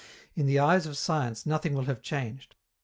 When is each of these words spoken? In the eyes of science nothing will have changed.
In 0.33 0.47
the 0.47 0.57
eyes 0.57 0.87
of 0.87 0.97
science 0.97 1.45
nothing 1.45 1.75
will 1.75 1.83
have 1.85 2.01
changed. 2.01 2.55